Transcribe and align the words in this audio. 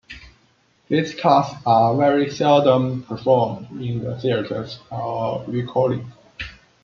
These 0.87 1.13
cuts 1.13 1.53
are 1.63 1.95
very 1.95 2.31
seldom 2.31 3.03
performed 3.03 3.67
in 3.79 4.01
theatres 4.19 4.79
or 4.89 5.43
recordings. 5.45 6.11